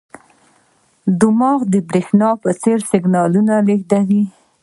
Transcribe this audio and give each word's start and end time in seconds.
دماغ 1.21 1.59
د 1.73 1.75
برېښنا 1.89 2.29
په 2.41 2.49
څېر 2.61 2.79
سیګنالونه 2.91 3.53
لېږدوي. 3.67 4.23